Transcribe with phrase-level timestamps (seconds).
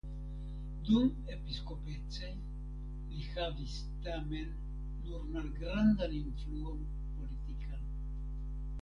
[0.85, 2.29] Dumepiskopece
[3.09, 3.77] li havis
[4.07, 4.49] tamen
[5.05, 6.79] nur malgrandan influon
[7.17, 7.89] politikan.